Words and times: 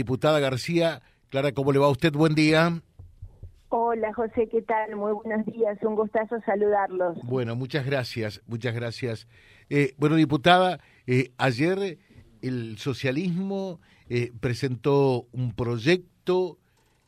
diputada 0.00 0.40
García. 0.40 1.02
Clara, 1.28 1.52
¿cómo 1.52 1.72
le 1.72 1.78
va 1.78 1.86
a 1.86 1.90
usted? 1.90 2.12
Buen 2.12 2.34
día. 2.34 2.80
Hola 3.68 4.14
José, 4.14 4.48
¿qué 4.50 4.62
tal? 4.62 4.96
Muy 4.96 5.12
buenos 5.12 5.44
días, 5.46 5.78
un 5.82 5.94
gustazo 5.94 6.40
saludarlos. 6.46 7.18
Bueno, 7.22 7.54
muchas 7.54 7.84
gracias, 7.84 8.42
muchas 8.46 8.74
gracias. 8.74 9.28
Eh, 9.68 9.92
bueno, 9.98 10.16
diputada, 10.16 10.80
eh, 11.06 11.32
ayer 11.36 11.98
el 12.40 12.78
socialismo 12.78 13.78
eh, 14.08 14.32
presentó 14.40 15.28
un 15.32 15.52
proyecto 15.52 16.58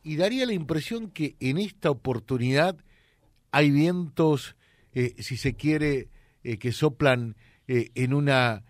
y 0.04 0.16
daría 0.16 0.44
la 0.44 0.52
impresión 0.52 1.10
que 1.10 1.34
en 1.40 1.56
esta 1.56 1.90
oportunidad 1.90 2.76
hay 3.52 3.70
vientos, 3.70 4.54
si 4.92 5.36
se 5.36 5.54
quiere, 5.54 6.08
que 6.42 6.72
soplan 6.72 7.36
en 7.66 8.14
una 8.14 8.64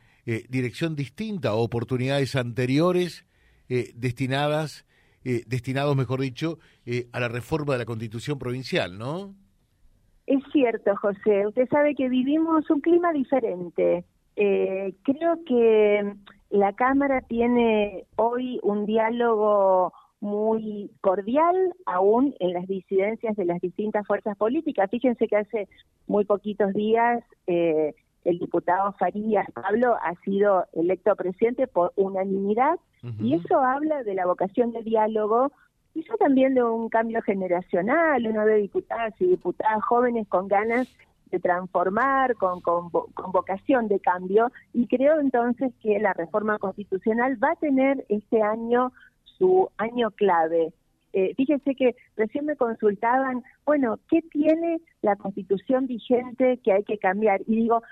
dirección 0.49 0.95
distinta 0.95 1.51
a 1.51 1.55
oportunidades 1.55 2.37
anteriores 2.37 3.25
destinadas 3.95 4.85
eh, 5.25 5.43
destinados, 5.47 5.97
mejor 5.97 6.21
dicho, 6.21 6.59
eh, 6.85 7.07
a 7.13 7.21
la 7.21 7.29
reforma 7.29 7.75
de 7.75 7.81
la 7.81 7.85
Constitución 7.85 8.39
provincial, 8.39 8.99
¿no? 8.99 9.35
Es 10.27 10.43
cierto, 10.53 10.97
José. 10.97 11.47
Usted 11.47 11.69
sabe 11.69 11.95
que 11.95 12.09
vivimos 12.09 12.69
un 12.71 12.81
clima 12.81 13.13
diferente. 13.13 14.05
Eh, 14.37 14.95
creo 15.03 15.45
que 15.47 16.15
la 16.51 16.73
Cámara 16.73 17.21
tiene 17.23 18.05
hoy 18.17 18.59
un 18.63 18.87
diálogo 18.87 19.93
muy 20.21 20.91
cordial 21.01 21.73
aún 21.85 22.35
en 22.39 22.53
las 22.53 22.67
disidencias 22.67 23.37
de 23.37 23.45
las 23.45 23.61
distintas 23.61 24.07
fuerzas 24.07 24.37
políticas. 24.37 24.91
Fíjense 24.91 25.27
que 25.27 25.37
hace 25.37 25.69
muy 26.07 26.25
poquitos 26.25 26.73
días 26.73 27.23
eh, 27.47 27.95
el 28.25 28.39
diputado 28.39 28.93
Farías 28.93 29.51
Pablo 29.53 29.97
ha 30.03 30.15
sido 30.25 30.67
electo 30.73 31.15
presidente 31.17 31.67
por 31.67 31.93
unanimidad 31.97 32.79
y 33.21 33.35
eso 33.35 33.59
habla 33.59 34.05
de 34.05 34.15
la 34.15 34.27
vocación 34.27 34.71
de 34.71 34.83
diálogo, 34.83 35.51
quizá 35.93 36.17
también 36.19 36.55
de 36.55 36.63
un 36.63 36.89
cambio 36.89 37.21
generacional, 37.23 38.25
uno 38.25 38.47
de 38.47 38.57
diputadas 38.59 39.13
y 39.21 39.27
diputadas 39.27 39.85
jóvenes 39.85 40.29
con 40.29 40.47
ganas 40.47 40.89
de 41.33 41.41
transformar, 41.41 42.37
con, 42.37 42.61
con, 42.61 42.91
vocación 43.33 43.89
de 43.89 43.99
cambio, 43.99 44.53
y 44.73 44.87
creo 44.87 45.19
entonces 45.19 45.73
que 45.83 45.99
la 45.99 46.13
reforma 46.13 46.59
constitucional 46.59 47.43
va 47.43 47.53
a 47.53 47.57
tener 47.57 48.05
este 48.09 48.43
año 48.43 48.93
su 49.39 49.69
año 49.79 50.11
clave. 50.13 50.73
Eh, 51.15 51.35
fíjense 51.35 51.75
que 51.75 51.97
recién 52.17 52.47
me 52.47 52.57
consultaban, 52.57 53.43
bueno, 53.65 53.99
¿qué 54.09 54.23
tiene 54.23 54.81
la 55.01 55.17
constitución 55.17 55.87
vigente 55.87 56.59
que 56.63 56.73
hay 56.73 56.85
que 56.85 56.99
cambiar? 56.99 57.41
Y 57.47 57.57
digo, 57.57 57.83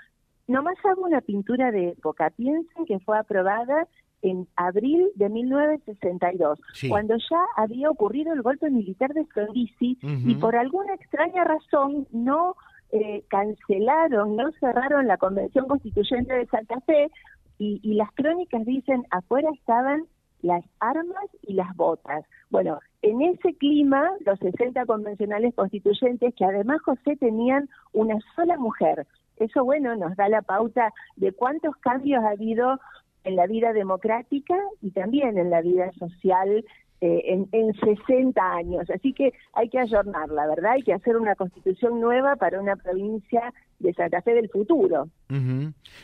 nomás 0.51 0.75
hago 0.85 1.03
una 1.03 1.21
pintura 1.21 1.71
de 1.71 1.89
época. 1.89 2.29
Piensen 2.31 2.85
que 2.85 2.99
fue 2.99 3.17
aprobada 3.17 3.87
en 4.21 4.47
abril 4.55 5.09
de 5.15 5.29
1962, 5.29 6.59
cuando 6.89 7.15
ya 7.17 7.43
había 7.55 7.89
ocurrido 7.89 8.33
el 8.33 8.43
golpe 8.43 8.69
militar 8.69 9.13
de 9.13 9.25
Frondizi 9.25 9.97
y 10.03 10.35
por 10.35 10.55
alguna 10.55 10.93
extraña 10.93 11.43
razón 11.43 12.07
no 12.11 12.55
eh, 12.91 13.23
cancelaron, 13.29 14.35
no 14.35 14.51
cerraron 14.59 15.07
la 15.07 15.17
Convención 15.17 15.67
Constituyente 15.67 16.35
de 16.35 16.45
Santa 16.47 16.79
Fe 16.81 17.09
y, 17.57 17.79
y 17.81 17.95
las 17.95 18.11
crónicas 18.11 18.63
dicen 18.63 19.07
afuera 19.09 19.49
estaban 19.55 20.05
las 20.41 20.63
armas 20.79 21.25
y 21.41 21.53
las 21.53 21.75
botas. 21.75 22.25
Bueno, 22.49 22.79
en 23.01 23.21
ese 23.21 23.55
clima, 23.55 24.11
los 24.25 24.39
60 24.39 24.85
convencionales 24.85 25.53
constituyentes, 25.55 26.33
que 26.35 26.45
además 26.45 26.81
José 26.83 27.15
tenían 27.17 27.69
una 27.93 28.19
sola 28.35 28.57
mujer, 28.57 29.07
eso, 29.41 29.63
bueno, 29.63 29.95
nos 29.95 30.15
da 30.15 30.29
la 30.29 30.41
pauta 30.41 30.93
de 31.15 31.31
cuántos 31.31 31.75
cambios 31.77 32.23
ha 32.23 32.29
habido 32.29 32.79
en 33.23 33.35
la 33.35 33.47
vida 33.47 33.73
democrática 33.73 34.55
y 34.81 34.91
también 34.91 35.37
en 35.37 35.49
la 35.49 35.61
vida 35.61 35.91
social 35.93 36.63
eh, 37.01 37.23
en, 37.25 37.49
en 37.51 37.73
60 37.73 38.39
años. 38.39 38.87
Así 38.91 39.11
que 39.11 39.33
hay 39.53 39.69
que 39.69 39.79
ayornarla, 39.79 40.45
¿verdad? 40.45 40.73
Hay 40.73 40.83
que 40.83 40.93
hacer 40.93 41.17
una 41.17 41.35
constitución 41.35 41.99
nueva 41.99 42.35
para 42.35 42.59
una 42.59 42.75
provincia 42.75 43.51
de 43.79 43.91
Santa 43.93 44.21
Fe 44.21 44.35
del 44.35 44.49
futuro. 44.49 45.09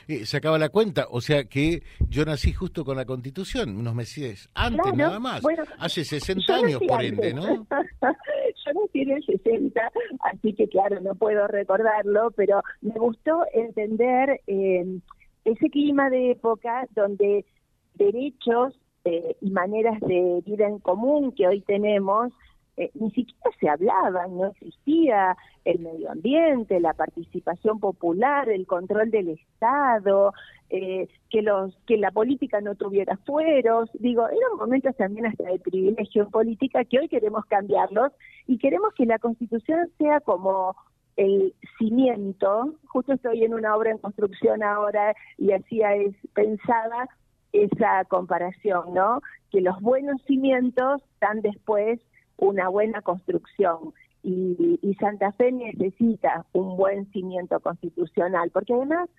Eh, 0.07 0.25
se 0.25 0.37
acaba 0.37 0.57
la 0.57 0.69
cuenta, 0.69 1.05
o 1.11 1.21
sea 1.21 1.43
que 1.43 1.83
yo 2.09 2.25
nací 2.25 2.51
justo 2.51 2.83
con 2.83 2.97
la 2.97 3.05
constitución, 3.05 3.77
unos 3.77 3.93
meses 3.93 4.49
antes 4.55 4.91
nada 4.95 5.19
más, 5.19 5.43
hace 5.77 6.03
60 6.03 6.55
años 6.55 6.81
por 6.87 7.03
ende, 7.03 7.31
¿no? 7.31 7.43
yo 7.45 8.73
nací 8.73 9.01
en 9.01 9.11
el 9.11 9.23
60, 9.23 9.91
así 10.21 10.53
que 10.53 10.67
claro, 10.67 10.99
no 11.01 11.13
puedo 11.13 11.45
recordarlo, 11.47 12.31
pero 12.31 12.63
me 12.81 12.97
gustó 12.97 13.43
entender 13.53 14.41
eh, 14.47 14.99
ese 15.45 15.69
clima 15.69 16.09
de 16.09 16.31
época 16.31 16.87
donde 16.95 17.45
derechos 17.93 18.73
eh, 19.07 19.37
y 19.41 19.49
maneras 19.51 19.99
de 20.01 20.43
vida 20.45 20.67
en 20.67 20.79
común 20.79 21.31
que 21.31 21.47
hoy 21.47 21.61
tenemos 21.61 22.33
eh, 22.77 22.91
ni 22.93 23.09
siquiera 23.09 23.49
se 23.59 23.69
hablaban, 23.69 24.37
no 24.37 24.47
existía 24.47 25.35
el 25.65 25.79
medio 25.79 26.11
ambiente, 26.11 26.79
la 26.79 26.93
participación 26.93 27.79
popular, 27.79 28.49
el 28.49 28.67
control 28.67 29.09
del 29.09 29.29
Estado, 29.29 30.31
eh, 30.69 31.07
que 31.31 31.41
los 31.41 31.75
que 31.87 31.97
la 31.97 32.11
política 32.11 32.61
no 32.61 32.75
tuviera 32.75 33.17
fueros, 33.25 33.89
digo, 33.93 34.27
eran 34.27 34.57
momentos 34.59 34.95
también 34.95 35.25
hasta 35.25 35.45
de 35.45 35.57
privilegio 35.57 36.23
en 36.23 36.29
política 36.29 36.85
que 36.85 36.99
hoy 36.99 37.07
queremos 37.07 37.45
cambiarlos 37.45 38.11
y 38.45 38.59
queremos 38.59 38.93
que 38.93 39.07
la 39.07 39.17
Constitución 39.17 39.89
sea 39.97 40.19
como 40.19 40.75
el 41.15 41.55
cimiento, 41.79 42.75
justo 42.85 43.13
estoy 43.13 43.43
en 43.43 43.55
una 43.55 43.75
obra 43.75 43.89
en 43.89 43.97
construcción 43.97 44.61
ahora 44.61 45.15
y 45.39 45.51
así 45.51 45.81
es 45.81 46.15
pensada 46.35 47.09
esa 47.53 48.05
comparación, 48.05 48.93
¿no? 48.93 49.21
Que 49.51 49.61
los 49.61 49.79
buenos 49.81 50.21
cimientos 50.27 51.01
dan 51.19 51.41
después 51.41 51.99
una 52.37 52.69
buena 52.69 53.01
construcción 53.01 53.93
y, 54.23 54.95
Santa 54.99 55.31
Fe 55.33 55.51
necesita 55.51 56.45
un 56.53 56.75
buen 56.75 57.09
cimiento 57.11 57.59
constitucional, 57.59 58.49
porque 58.51 58.73
además 58.73 59.09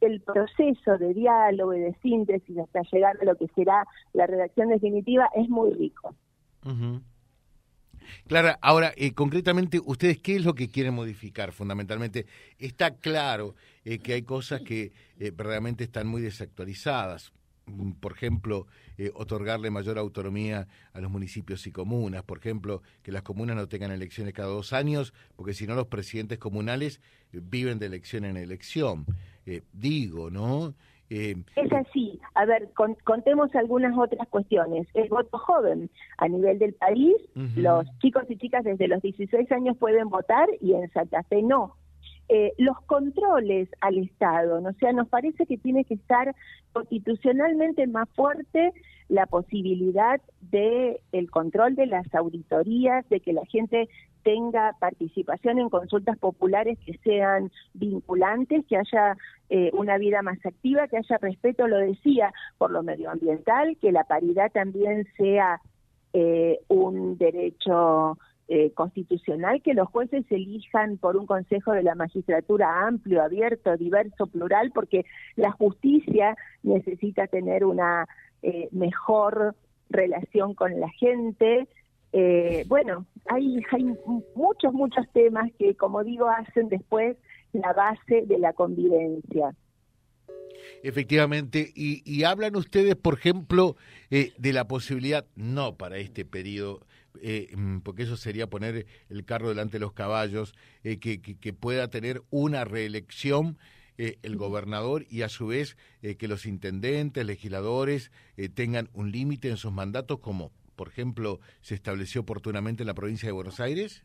el 0.00 0.20
proceso 0.20 0.98
de 0.98 1.14
diálogo 1.14 1.74
y 1.74 1.80
de 1.80 1.94
síntesis 2.02 2.58
hasta 2.58 2.82
llegar 2.92 3.16
a 3.20 3.24
lo 3.24 3.34
que 3.36 3.48
será 3.54 3.86
la 4.12 4.26
redacción 4.26 4.68
definitiva 4.68 5.28
es 5.34 5.48
muy 5.48 5.72
rico. 5.72 6.14
Clara, 8.26 8.58
ahora, 8.60 8.92
eh, 8.96 9.14
concretamente, 9.14 9.80
¿ustedes 9.84 10.18
qué 10.18 10.36
es 10.36 10.44
lo 10.44 10.54
que 10.54 10.68
quieren 10.68 10.94
modificar 10.94 11.52
fundamentalmente? 11.52 12.26
Está 12.58 12.96
claro 12.96 13.54
eh, 13.84 13.98
que 13.98 14.14
hay 14.14 14.22
cosas 14.22 14.60
que 14.62 14.92
eh, 15.18 15.30
verdaderamente 15.30 15.84
están 15.84 16.06
muy 16.06 16.22
desactualizadas. 16.22 17.32
Mm, 17.66 17.92
por 17.92 18.12
ejemplo, 18.12 18.66
eh, 18.98 19.10
otorgarle 19.14 19.70
mayor 19.70 19.98
autonomía 19.98 20.66
a 20.92 21.00
los 21.00 21.10
municipios 21.10 21.66
y 21.66 21.72
comunas, 21.72 22.22
por 22.24 22.38
ejemplo, 22.38 22.82
que 23.02 23.12
las 23.12 23.22
comunas 23.22 23.56
no 23.56 23.68
tengan 23.68 23.92
elecciones 23.92 24.34
cada 24.34 24.48
dos 24.48 24.72
años, 24.72 25.14
porque 25.36 25.54
si 25.54 25.66
no 25.66 25.74
los 25.74 25.86
presidentes 25.86 26.38
comunales 26.38 27.00
eh, 27.32 27.40
viven 27.42 27.78
de 27.78 27.86
elección 27.86 28.24
en 28.24 28.36
elección. 28.36 29.06
Eh, 29.46 29.62
digo, 29.72 30.30
¿no? 30.30 30.74
es 31.14 31.72
así. 31.72 32.18
A 32.32 32.46
ver, 32.46 32.70
contemos 33.04 33.54
algunas 33.54 33.94
otras 33.98 34.26
cuestiones. 34.28 34.86
El 34.94 35.10
voto 35.10 35.36
joven 35.36 35.90
a 36.16 36.26
nivel 36.26 36.58
del 36.58 36.72
país, 36.72 37.16
los 37.54 37.86
chicos 37.98 38.24
y 38.30 38.38
chicas 38.38 38.64
desde 38.64 38.88
los 38.88 39.02
16 39.02 39.52
años 39.52 39.76
pueden 39.76 40.08
votar 40.08 40.48
y 40.62 40.72
en 40.72 40.90
Santa 40.90 41.22
Fe 41.24 41.42
no. 41.42 41.76
Eh, 42.28 42.52
los 42.56 42.80
controles 42.86 43.68
al 43.80 43.98
Estado, 43.98 44.60
¿no? 44.60 44.70
o 44.70 44.74
sea, 44.74 44.92
nos 44.92 45.08
parece 45.08 45.44
que 45.44 45.58
tiene 45.58 45.84
que 45.84 45.94
estar 45.94 46.34
constitucionalmente 46.72 47.86
más 47.86 48.08
fuerte 48.10 48.72
la 49.08 49.26
posibilidad 49.26 50.20
de 50.40 51.02
el 51.12 51.30
control 51.30 51.74
de 51.74 51.86
las 51.86 52.14
auditorías, 52.14 53.06
de 53.10 53.20
que 53.20 53.34
la 53.34 53.44
gente 53.44 53.88
tenga 54.22 54.74
participación 54.78 55.58
en 55.58 55.68
consultas 55.68 56.16
populares 56.16 56.78
que 56.86 56.96
sean 57.04 57.50
vinculantes, 57.74 58.64
que 58.66 58.76
haya 58.76 59.16
eh, 59.50 59.70
una 59.74 59.98
vida 59.98 60.22
más 60.22 60.38
activa, 60.46 60.88
que 60.88 60.96
haya 60.96 61.18
respeto, 61.18 61.66
lo 61.68 61.78
decía, 61.78 62.32
por 62.56 62.70
lo 62.70 62.82
medioambiental, 62.82 63.76
que 63.78 63.92
la 63.92 64.04
paridad 64.04 64.50
también 64.52 65.06
sea 65.16 65.60
eh, 66.12 66.60
un 66.68 67.18
derecho 67.18 68.16
eh, 68.54 68.70
constitucional 68.74 69.62
que 69.62 69.72
los 69.72 69.88
jueces 69.88 70.26
elijan 70.28 70.98
por 70.98 71.16
un 71.16 71.24
consejo 71.24 71.72
de 71.72 71.82
la 71.82 71.94
magistratura 71.94 72.86
amplio, 72.86 73.22
abierto, 73.22 73.74
diverso, 73.78 74.26
plural, 74.26 74.72
porque 74.74 75.06
la 75.36 75.52
justicia 75.52 76.36
necesita 76.62 77.26
tener 77.28 77.64
una 77.64 78.06
eh, 78.42 78.68
mejor 78.70 79.56
relación 79.88 80.52
con 80.52 80.78
la 80.78 80.90
gente. 80.90 81.66
Eh, 82.12 82.66
bueno, 82.68 83.06
hay, 83.24 83.62
hay 83.70 83.84
muchos, 84.34 84.74
muchos 84.74 85.10
temas 85.14 85.50
que, 85.58 85.74
como 85.74 86.04
digo, 86.04 86.28
hacen 86.28 86.68
después 86.68 87.16
la 87.54 87.72
base 87.72 88.26
de 88.26 88.38
la 88.38 88.52
convivencia. 88.52 89.56
Efectivamente, 90.82 91.70
y, 91.74 92.02
y, 92.04 92.24
hablan 92.24 92.54
ustedes, 92.56 92.96
por 92.96 93.14
ejemplo, 93.14 93.76
de 94.10 94.52
la 94.52 94.68
posibilidad, 94.68 95.24
no 95.36 95.78
para 95.78 95.96
este 95.96 96.26
periodo 96.26 96.80
eh, 97.20 97.48
mm, 97.56 97.80
porque 97.80 98.04
eso 98.04 98.16
sería 98.16 98.48
poner 98.48 98.86
el 99.08 99.24
carro 99.24 99.48
delante 99.48 99.72
de 99.72 99.80
los 99.80 99.92
caballos, 99.92 100.54
eh, 100.84 100.98
que, 100.98 101.20
que, 101.20 101.52
pueda 101.52 101.88
tener 101.88 102.22
una 102.30 102.64
reelección 102.64 103.58
eh, 103.98 104.18
el 104.22 104.36
gobernador 104.36 105.04
y 105.10 105.22
a 105.22 105.28
su 105.28 105.46
vez 105.48 105.76
eh, 106.02 106.16
que 106.16 106.28
los 106.28 106.46
intendentes, 106.46 107.26
legisladores 107.26 108.10
tengan 108.54 108.88
un 108.94 109.12
límite 109.12 109.48
en 109.48 109.56
sus 109.56 109.72
mandatos 109.72 110.18
como, 110.18 110.50
por 110.76 110.88
ejemplo, 110.88 111.40
se 111.60 111.74
estableció 111.74 112.22
oportunamente 112.22 112.82
en 112.82 112.86
la 112.86 112.94
provincia 112.94 113.28
de 113.28 113.32
Buenos 113.32 113.60
Aires? 113.60 114.04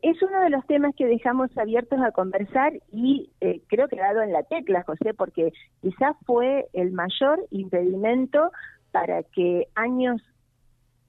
Es 0.00 0.22
uno 0.22 0.40
de 0.42 0.50
los 0.50 0.64
temas 0.66 0.94
que 0.96 1.06
dejamos 1.06 1.50
abiertos 1.58 2.00
a 2.00 2.12
conversar 2.12 2.72
y 2.92 3.30
creo 3.66 3.88
que 3.88 3.96
dado 3.96 4.22
en 4.22 4.32
la 4.32 4.44
tecla, 4.44 4.84
José, 4.84 5.12
porque 5.12 5.52
quizás 5.82 6.14
fue 6.24 6.68
el 6.72 6.92
mayor 6.92 7.44
impedimento 7.50 8.52
para 8.92 9.24
que 9.24 9.66
años 9.74 10.22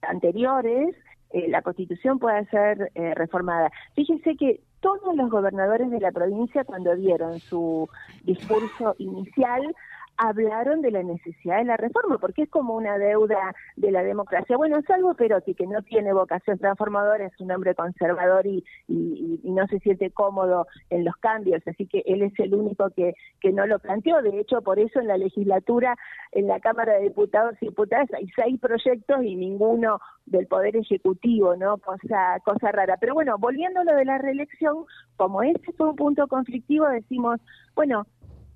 anteriores 0.02 0.94
eh, 1.32 1.48
la 1.48 1.62
Constitución 1.62 2.18
pueda 2.18 2.44
ser 2.46 2.90
eh, 2.94 3.14
reformada. 3.14 3.70
Fíjense 3.94 4.36
que 4.36 4.60
todos 4.80 5.14
los 5.14 5.30
gobernadores 5.30 5.90
de 5.90 6.00
la 6.00 6.10
provincia, 6.10 6.64
cuando 6.64 6.96
dieron 6.96 7.38
su 7.38 7.88
discurso 8.24 8.96
inicial, 8.98 9.62
hablaron 10.22 10.82
de 10.82 10.90
la 10.90 11.02
necesidad 11.02 11.58
de 11.58 11.64
la 11.64 11.78
reforma, 11.78 12.18
porque 12.18 12.42
es 12.42 12.50
como 12.50 12.74
una 12.74 12.98
deuda 12.98 13.54
de 13.76 13.90
la 13.90 14.02
democracia. 14.02 14.54
Bueno, 14.54 14.78
salvo 14.86 15.14
Perotti, 15.14 15.54
que 15.54 15.66
no 15.66 15.80
tiene 15.82 16.12
vocación 16.12 16.58
transformadora, 16.58 17.24
es 17.24 17.40
un 17.40 17.50
hombre 17.50 17.74
conservador 17.74 18.46
y, 18.46 18.62
no 19.42 19.66
se 19.66 19.80
siente 19.80 20.10
cómodo 20.10 20.66
en 20.90 21.04
los 21.04 21.16
cambios, 21.16 21.62
así 21.66 21.86
que 21.86 22.02
él 22.06 22.22
es 22.22 22.32
el 22.38 22.54
único 22.54 22.90
que, 22.90 23.14
que 23.40 23.50
no 23.50 23.66
lo 23.66 23.78
planteó. 23.78 24.22
De 24.22 24.38
hecho, 24.38 24.62
por 24.62 24.78
eso 24.78 25.00
en 25.00 25.08
la 25.08 25.16
legislatura, 25.16 25.96
en 26.32 26.46
la 26.46 26.60
Cámara 26.60 26.94
de 26.94 27.04
Diputados 27.04 27.54
y 27.60 27.66
Diputadas, 27.66 28.08
hay 28.12 28.28
seis 28.36 28.60
proyectos 28.60 29.24
y 29.24 29.34
ninguno 29.36 30.00
del 30.26 30.46
Poder 30.46 30.76
Ejecutivo, 30.76 31.56
¿no? 31.56 31.78
Cosa, 31.78 32.38
cosa 32.44 32.70
rara. 32.70 32.96
Pero 33.00 33.14
bueno, 33.14 33.36
volviendo 33.38 33.80
a 33.80 33.84
lo 33.84 33.94
de 33.94 34.04
la 34.04 34.18
reelección, 34.18 34.84
como 35.16 35.42
ese 35.42 35.72
fue 35.76 35.88
un 35.88 35.96
punto 35.96 36.28
conflictivo, 36.28 36.86
decimos, 36.88 37.40
bueno, 37.74 38.06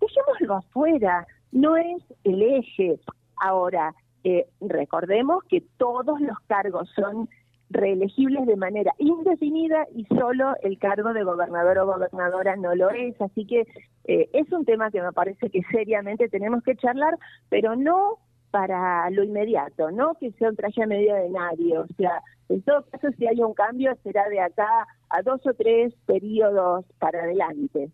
dejémoslo 0.00 0.56
afuera, 0.56 1.26
no 1.55 1.77
es 1.77 2.03
el 2.25 2.43
eje. 2.43 3.01
Ahora, 3.37 3.95
eh, 4.25 4.47
recordemos 4.61 5.43
que 5.45 5.62
todos 5.79 6.21
los 6.21 6.39
cargos 6.47 6.91
son 6.95 7.29
reelegibles 7.71 8.47
de 8.47 8.56
manera 8.56 8.93
indefinida 8.99 9.87
y 9.95 10.05
solo 10.06 10.55
el 10.62 10.79
cargo 10.79 11.12
de 11.12 11.25
gobernador 11.25 11.79
o 11.79 11.87
gobernadora 11.87 12.56
no 12.56 12.75
lo 12.75 12.91
es. 12.91 13.19
Así 13.21 13.47
que 13.47 13.67
eh, 14.05 14.29
es 14.33 14.53
un 14.53 14.65
tema 14.65 14.91
que 14.91 15.01
me 15.01 15.12
parece 15.12 15.49
que 15.49 15.62
seriamente 15.71 16.29
tenemos 16.29 16.62
que 16.62 16.77
charlar, 16.77 17.17
pero 17.49 17.77
no 17.77 18.19
para 18.50 19.11
lo 19.11 19.25
inmediato, 19.25 19.91
no 19.91 20.15
que 20.15 20.31
sea 20.33 20.50
un 20.50 20.57
traje 20.57 20.83
a 20.83 20.87
medida 20.87 21.17
de 21.17 21.31
nadie. 21.31 21.79
O 21.79 21.87
sea, 21.97 22.23
en 22.49 22.62
todo 22.62 22.85
caso, 22.91 23.09
si 23.17 23.27
hay 23.27 23.41
un 23.41 23.55
cambio, 23.55 23.97
será 24.03 24.29
de 24.29 24.41
acá 24.41 24.87
a 25.09 25.23
dos 25.23 25.45
o 25.47 25.55
tres 25.55 25.93
periodos 26.07 26.85
para 26.99 27.23
adelante. 27.23 27.91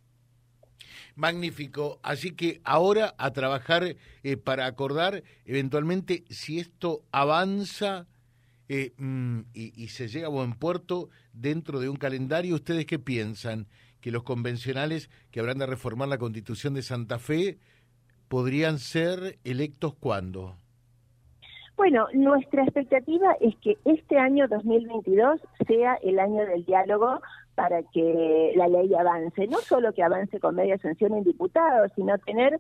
Magnífico. 1.21 2.01
Así 2.03 2.33
que 2.33 2.63
ahora 2.65 3.15
a 3.19 3.33
trabajar 3.33 3.97
eh, 4.23 4.37
para 4.39 4.65
acordar 4.65 5.23
eventualmente 5.45 6.25
si 6.31 6.59
esto 6.59 7.03
avanza 7.13 8.07
eh, 8.71 8.93
mm, 8.97 9.41
y, 9.53 9.89
se 9.89 10.09
llega 10.09 10.29
a 10.29 10.31
buen 10.31 10.55
puerto 10.55 11.11
dentro 11.35 11.79
de 11.79 11.91
un 11.91 11.97
calendario. 11.97 12.55
¿Ustedes 12.55 12.87
qué 12.87 12.99
piensan? 12.99 13.67
¿Que 14.01 14.11
los 14.11 14.23
convencionales 14.23 15.11
que 15.31 15.41
habrán 15.41 15.59
de 15.59 15.67
reformar 15.67 16.09
la 16.09 16.19
constitución 16.19 16.73
de 16.73 16.83
Santa 16.83 17.19
Fe 17.19 17.59
podrían 18.29 18.79
ser 18.79 19.39
electos 19.45 19.95
cuándo? 19.95 20.57
Bueno, 21.77 22.07
nuestra 22.15 22.63
expectativa 22.63 23.35
es 23.41 23.57
que 23.57 23.77
este 23.85 24.19
año 24.19 24.49
2022 24.49 25.41
sea 25.67 25.95
el 26.03 26.19
año 26.19 26.47
del 26.47 26.65
diálogo 26.65 27.21
para 27.61 27.83
que 27.83 28.55
la 28.57 28.69
ley 28.69 28.95
avance, 28.95 29.47
no 29.47 29.59
solo 29.59 29.93
que 29.93 30.03
avance 30.03 30.41
con 30.41 30.55
media 30.55 30.79
sanción 30.79 31.13
en 31.13 31.25
diputados, 31.25 31.93
sino 31.95 32.17
tener 32.17 32.59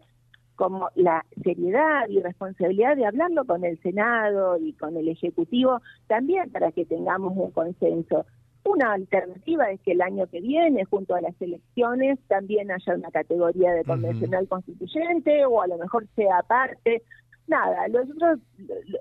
como 0.56 0.90
la 0.94 1.24
seriedad 1.42 2.06
y 2.10 2.20
responsabilidad 2.20 2.98
de 2.98 3.06
hablarlo 3.06 3.46
con 3.46 3.64
el 3.64 3.80
Senado 3.80 4.58
y 4.58 4.74
con 4.74 4.98
el 4.98 5.08
Ejecutivo 5.08 5.80
también 6.06 6.50
para 6.50 6.70
que 6.70 6.84
tengamos 6.84 7.32
un 7.34 7.50
consenso. 7.50 8.26
Una 8.62 8.92
alternativa 8.92 9.70
es 9.70 9.80
que 9.80 9.92
el 9.92 10.02
año 10.02 10.26
que 10.26 10.42
viene, 10.42 10.84
junto 10.84 11.14
a 11.14 11.22
las 11.22 11.40
elecciones, 11.40 12.18
también 12.28 12.70
haya 12.70 12.94
una 12.94 13.10
categoría 13.10 13.72
de 13.72 13.84
convencional 13.84 14.46
constituyente 14.48 15.46
o 15.46 15.62
a 15.62 15.66
lo 15.66 15.78
mejor 15.78 16.06
sea 16.14 16.40
aparte. 16.40 17.02
Nada, 17.46 17.88
nosotros 17.88 18.38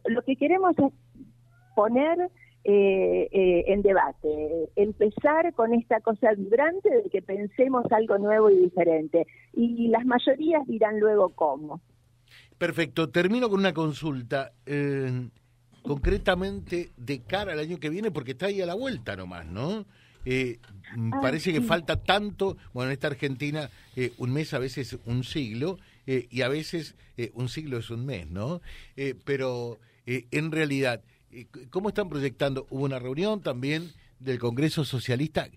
lo 0.06 0.22
que 0.22 0.38
queremos 0.38 0.80
es 0.80 0.94
poner 1.76 2.32
eh, 2.66 3.30
eh, 3.32 3.64
en 3.68 3.82
debate, 3.82 4.70
empezar 4.76 5.54
con 5.54 5.74
esta 5.74 6.02
cosa 6.02 6.34
vibrante 6.34 6.90
de 6.90 7.10
que 7.10 7.22
pensemos 7.22 7.90
algo 7.90 8.18
nuevo 8.18 8.50
y 8.52 8.58
diferente. 8.58 9.26
Y 9.54 9.88
las 9.88 10.06
mayorías 10.06 10.68
dirán 10.68 11.00
luego 11.00 11.30
cómo. 11.30 11.80
Perfecto, 12.58 13.10
termino 13.10 13.50
con 13.50 13.62
una 13.62 13.74
consulta. 13.74 14.52
Eh, 14.66 15.30
concretamente 15.84 16.90
de 16.98 17.22
cara 17.22 17.54
al 17.54 17.60
año 17.60 17.80
que 17.80 17.90
viene, 17.90 18.12
porque 18.12 18.32
está 18.32 18.48
ahí 18.48 18.62
a 18.62 18.66
la 18.66 18.76
vuelta 18.76 19.16
nomás, 19.16 19.46
¿no? 19.46 19.86
Ah, 20.28 21.20
parece 21.22 21.54
que 21.54 21.62
falta 21.62 22.04
tanto, 22.04 22.58
bueno, 22.74 22.90
en 22.90 22.94
esta 22.94 23.08
Argentina 23.08 23.70
un 24.18 24.34
mes 24.34 24.54
a 24.54 24.60
veces 24.60 25.00
un 25.06 25.24
siglo 25.24 25.80
y 26.06 26.42
a 26.42 26.50
veces 26.50 26.96
un 27.34 27.48
siglo 27.48 27.78
es 27.78 27.90
un 27.90 28.06
mes, 28.06 28.30
¿no? 28.30 28.62
pero 29.24 29.80
en 30.06 30.52
realidad 30.52 31.02
¿Cómo 31.70 31.90
están 31.90 32.10
proyectando? 32.10 32.66
Hubo 32.70 32.86
una 32.86 33.00
reunión 33.00 33.42
también 33.42 33.92
del 34.20 34.40
Congreso 34.40 34.84
Socialista. 34.84 35.48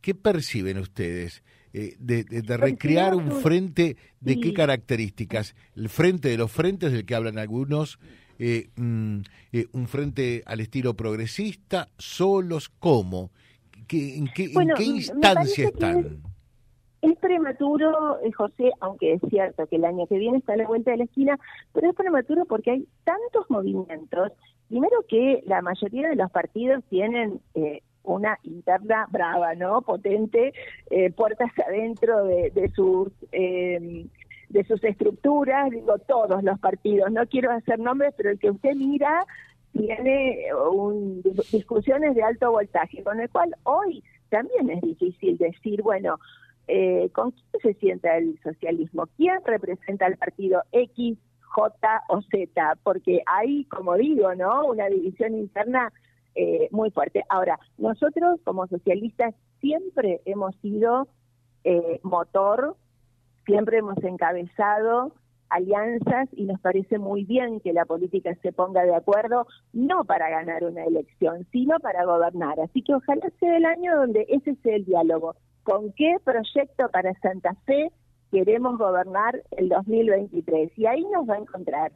¿Qué 0.00 0.14
perciben 0.14 0.78
ustedes 0.78 1.42
eh, 1.72 1.96
de, 1.98 2.24
recrear 2.56 3.14
un 3.14 3.30
frente 3.40 3.96
de 4.20 4.40
qué 4.40 4.52
características? 4.52 5.54
El 5.76 5.88
frente 5.88 6.28
de 6.28 6.36
los 6.36 6.50
frentes 6.50 6.92
del 6.92 7.06
que 7.06 7.14
hablan 7.14 7.38
algunos, 7.38 7.98
eh, 8.38 8.68
mm, 8.76 9.20
eh, 9.52 9.66
un 9.72 9.88
frente 9.88 10.42
al 10.44 10.60
estilo 10.60 10.94
progresista, 10.94 11.88
solos, 11.98 12.68
¿cómo? 12.78 13.30
¿En 13.88 14.26
qué, 14.28 14.52
¿en 14.52 14.68
qué 14.76 14.84
instancia 14.84 15.66
están? 15.66 16.22
Es 17.02 17.18
prematuro, 17.18 18.18
José, 18.36 18.72
aunque 18.80 19.14
es 19.14 19.20
cierto 19.28 19.66
que 19.66 19.76
el 19.76 19.84
año 19.84 20.06
que 20.06 20.18
viene 20.18 20.38
está 20.38 20.54
a 20.54 20.56
la 20.56 20.66
vuelta 20.66 20.92
de 20.92 20.98
la 20.98 21.04
esquina, 21.04 21.38
pero 21.72 21.90
es 21.90 21.96
prematuro 21.96 22.44
porque 22.46 22.70
hay 22.70 22.88
tantos 23.04 23.50
movimientos 23.50 24.32
Primero 24.72 25.04
que 25.06 25.42
la 25.44 25.60
mayoría 25.60 26.08
de 26.08 26.16
los 26.16 26.30
partidos 26.30 26.82
tienen 26.88 27.42
eh, 27.54 27.82
una 28.04 28.38
interna 28.42 29.06
brava, 29.10 29.54
¿no? 29.54 29.82
Potente, 29.82 30.54
eh, 30.90 31.10
puertas 31.12 31.50
adentro 31.68 32.24
de, 32.24 32.72
sus 32.74 33.12
em, 33.32 34.08
de 34.48 34.64
sus 34.64 34.82
estructuras, 34.82 35.68
digo 35.68 35.98
todos 35.98 36.42
los 36.42 36.58
partidos. 36.58 37.12
No 37.12 37.26
quiero 37.26 37.50
hacer 37.50 37.80
nombres, 37.80 38.14
pero 38.16 38.30
el 38.30 38.38
que 38.38 38.50
usted 38.50 38.74
mira 38.74 39.26
tiene 39.74 40.46
un, 40.54 41.20
discusiones 41.52 42.14
de 42.14 42.22
alto 42.22 42.50
voltaje, 42.50 43.02
con 43.02 43.20
el 43.20 43.28
cual 43.28 43.54
hoy 43.64 44.02
también 44.30 44.70
es 44.70 44.80
difícil 44.80 45.36
decir, 45.36 45.82
bueno, 45.82 46.18
eh, 46.74 47.10
¿con 47.12 47.32
quién 47.32 47.62
se 47.62 47.74
sienta 47.74 48.16
el 48.16 48.38
socialismo? 48.42 49.06
¿Quién 49.18 49.38
representa 49.44 50.06
al 50.06 50.16
partido 50.16 50.62
X 50.72 51.18
J 51.54 52.02
o 52.08 52.22
Z, 52.22 52.78
porque 52.82 53.22
hay, 53.26 53.66
como 53.66 53.94
digo, 53.96 54.34
¿no? 54.34 54.64
Una 54.64 54.86
división 54.88 55.34
interna 55.34 55.92
eh, 56.34 56.68
muy 56.70 56.90
fuerte. 56.90 57.24
Ahora, 57.28 57.58
nosotros 57.76 58.40
como 58.42 58.66
socialistas 58.68 59.34
siempre 59.60 60.22
hemos 60.24 60.56
sido 60.62 61.08
eh, 61.64 62.00
motor, 62.02 62.74
siempre 63.44 63.78
hemos 63.78 64.02
encabezado 64.02 65.12
alianzas 65.50 66.30
y 66.32 66.44
nos 66.44 66.58
parece 66.60 66.98
muy 66.98 67.24
bien 67.24 67.60
que 67.60 67.74
la 67.74 67.84
política 67.84 68.34
se 68.40 68.52
ponga 68.52 68.84
de 68.84 68.94
acuerdo, 68.94 69.46
no 69.74 70.04
para 70.04 70.30
ganar 70.30 70.64
una 70.64 70.84
elección, 70.84 71.46
sino 71.52 71.78
para 71.80 72.06
gobernar. 72.06 72.58
Así 72.60 72.80
que 72.80 72.94
ojalá 72.94 73.28
sea 73.38 73.58
el 73.58 73.66
año 73.66 73.94
donde 73.94 74.24
ese 74.30 74.54
sea 74.62 74.76
el 74.76 74.86
diálogo. 74.86 75.34
¿Con 75.62 75.92
qué 75.92 76.16
proyecto 76.24 76.88
para 76.90 77.12
Santa 77.20 77.54
Fe 77.66 77.90
queremos 78.32 78.78
gobernar 78.78 79.42
el 79.52 79.68
2023 79.68 80.72
y 80.76 80.86
ahí 80.86 81.04
nos 81.12 81.28
va 81.28 81.34
a 81.34 81.38
encontrar. 81.38 81.92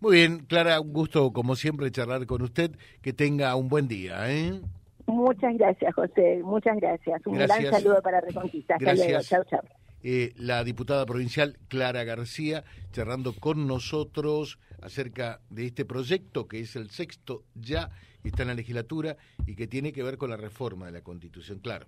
Muy 0.00 0.16
bien, 0.16 0.40
Clara, 0.40 0.80
un 0.80 0.92
gusto 0.92 1.32
como 1.32 1.54
siempre 1.54 1.90
charlar 1.90 2.26
con 2.26 2.42
usted. 2.42 2.72
Que 3.00 3.12
tenga 3.12 3.54
un 3.54 3.68
buen 3.68 3.86
día. 3.86 4.30
¿eh? 4.30 4.60
Muchas 5.06 5.56
gracias, 5.56 5.94
José. 5.94 6.40
Muchas 6.42 6.76
gracias. 6.76 7.24
Un 7.26 7.38
gran 7.38 7.64
saludo 7.70 8.02
para 8.02 8.20
Reconquista. 8.20 8.74
Hasta 8.74 8.94
luego. 8.94 9.20
Chao, 9.20 9.44
chao. 9.44 9.60
Eh, 10.02 10.32
la 10.36 10.64
diputada 10.64 11.04
provincial 11.04 11.58
Clara 11.68 12.04
García 12.04 12.64
charlando 12.90 13.34
con 13.34 13.66
nosotros 13.66 14.58
acerca 14.80 15.40
de 15.50 15.66
este 15.66 15.84
proyecto 15.84 16.48
que 16.48 16.60
es 16.60 16.74
el 16.74 16.88
sexto 16.88 17.42
ya 17.54 17.90
está 18.24 18.42
en 18.42 18.48
la 18.48 18.54
legislatura 18.54 19.18
y 19.46 19.56
que 19.56 19.66
tiene 19.66 19.92
que 19.92 20.02
ver 20.02 20.16
con 20.16 20.30
la 20.30 20.38
reforma 20.38 20.86
de 20.86 20.92
la 20.92 21.02
Constitución. 21.02 21.58
Claro, 21.58 21.84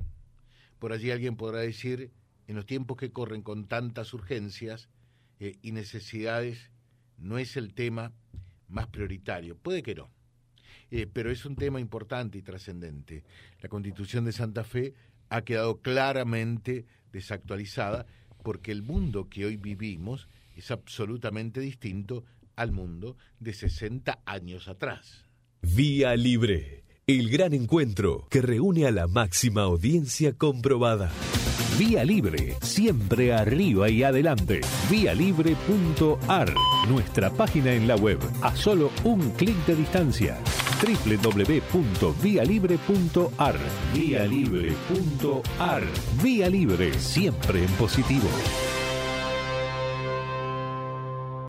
por 0.83 0.93
allí 0.93 1.13
alguien 1.13 1.37
podrá 1.37 1.61
decir 1.61 2.11
en 2.49 2.57
los 2.57 2.67
tiempos 2.67 2.97
que 2.97 3.13
corren 3.13 3.43
con 3.43 3.69
tantas 3.69 4.13
urgencias 4.15 4.89
eh, 5.39 5.55
y 5.63 5.71
necesidades, 5.71 6.73
no 7.19 7.39
es 7.39 7.57
el 7.57 7.73
tema 7.73 8.11
más 8.67 8.89
prioritario. 8.89 9.57
Puede 9.57 9.85
que 9.85 9.95
no, 9.95 10.11
eh, 10.91 11.07
pero 11.07 11.31
es 11.31 11.47
un 11.47 11.55
tema 11.55 11.79
importante 11.79 12.37
y 12.39 12.43
trascendente. 12.43 13.23
La 13.61 13.69
constitución 13.69 14.25
de 14.25 14.33
Santa 14.33 14.65
Fe 14.65 14.95
ha 15.29 15.43
quedado 15.43 15.81
claramente 15.81 16.85
desactualizada 17.13 18.05
porque 18.43 18.73
el 18.73 18.83
mundo 18.83 19.29
que 19.29 19.47
hoy 19.47 19.59
vivimos 19.59 20.29
es 20.57 20.73
absolutamente 20.73 21.61
distinto 21.61 22.25
al 22.57 22.73
mundo 22.73 23.17
de 23.39 23.53
60 23.53 24.21
años 24.27 24.67
atrás. 24.67 25.29
Vía 25.63 26.17
Libre, 26.17 26.82
el 27.07 27.31
gran 27.31 27.53
encuentro 27.53 28.27
que 28.31 28.41
reúne 28.41 28.87
a 28.87 28.93
la 28.93 29.09
máxima 29.09 29.63
audiencia 29.63 30.35
comprobada. 30.35 31.11
Vía 31.79 32.05
Libre, 32.05 32.57
siempre 32.63 33.33
arriba 33.33 33.91
y 33.91 34.05
adelante. 34.05 34.61
Vialibre.ar, 34.91 36.55
nuestra 36.89 37.31
página 37.31 37.73
en 37.73 37.89
la 37.89 37.97
web, 37.97 38.19
a 38.43 38.55
solo 38.55 38.91
un 39.05 39.31
clic 39.31 39.57
de 39.67 39.75
distancia 39.75 40.39
www.vialibre.ar. 40.83 43.57
Vía 43.95 44.27
Libre.ar. 44.27 45.83
Vía 46.23 46.49
Libre, 46.49 46.93
siempre 46.99 47.65
en 47.65 47.71
positivo. 47.73 48.29